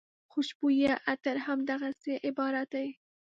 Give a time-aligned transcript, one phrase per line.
[0.31, 2.87] خوشبویه عطر همدغسې عبارت دی.